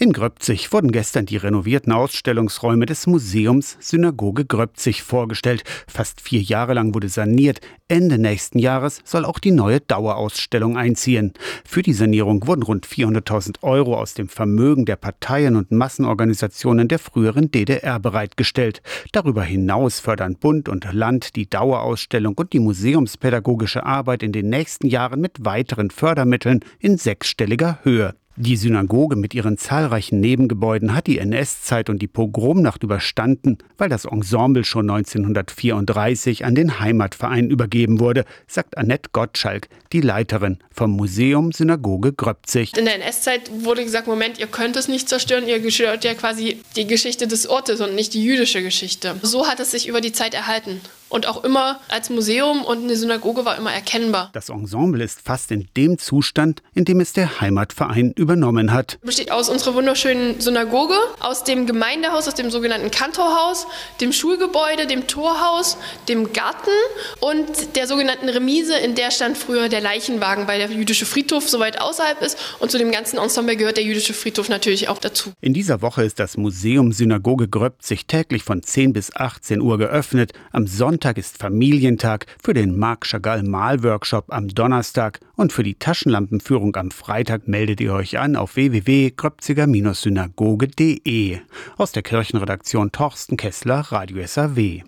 [0.00, 5.64] In Gröbzig wurden gestern die renovierten Ausstellungsräume des Museums Synagoge Gröbzig vorgestellt.
[5.88, 7.60] Fast vier Jahre lang wurde saniert.
[7.88, 11.32] Ende nächsten Jahres soll auch die neue Dauerausstellung einziehen.
[11.64, 17.00] Für die Sanierung wurden rund 400.000 Euro aus dem Vermögen der Parteien und Massenorganisationen der
[17.00, 18.82] früheren DDR bereitgestellt.
[19.10, 24.86] Darüber hinaus fördern Bund und Land die Dauerausstellung und die museumspädagogische Arbeit in den nächsten
[24.86, 28.14] Jahren mit weiteren Fördermitteln in sechsstelliger Höhe.
[28.40, 34.04] Die Synagoge mit ihren zahlreichen Nebengebäuden hat die NS-Zeit und die Pogromnacht überstanden, weil das
[34.04, 41.50] Ensemble schon 1934 an den Heimatverein übergeben wurde, sagt Annette Gottschalk, die Leiterin vom Museum
[41.50, 42.76] Synagoge Gröbzig.
[42.76, 46.58] In der NS-Zeit wurde gesagt, Moment, ihr könnt es nicht zerstören, ihr stört ja quasi
[46.76, 49.16] die Geschichte des Ortes und nicht die jüdische Geschichte.
[49.20, 52.96] So hat es sich über die Zeit erhalten und auch immer als Museum und eine
[52.96, 54.30] Synagoge war immer erkennbar.
[54.32, 58.98] Das Ensemble ist fast in dem Zustand, in dem es der Heimatverein übernommen hat.
[59.02, 63.66] Besteht aus unserer wunderschönen Synagoge, aus dem Gemeindehaus, aus dem sogenannten Kantorhaus,
[64.00, 66.70] dem Schulgebäude, dem Torhaus, dem Garten
[67.20, 71.58] und der sogenannten Remise, in der stand früher der Leichenwagen, weil der jüdische Friedhof so
[71.60, 75.32] weit außerhalb ist und zu dem ganzen Ensemble gehört der jüdische Friedhof natürlich auch dazu.
[75.40, 80.32] In dieser Woche ist das Museum Synagoge Gröbzig täglich von 10 bis 18 Uhr geöffnet.
[80.52, 85.76] Am Sonntag Sonntag ist Familientag, für den Marc Chagall Malworkshop am Donnerstag und für die
[85.76, 91.38] Taschenlampenführung am Freitag meldet ihr euch an auf www.gröpziger-synagoge.de.
[91.76, 94.82] Aus der Kirchenredaktion Torsten Kessler, Radio SAW.